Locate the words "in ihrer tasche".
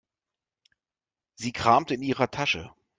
1.93-2.73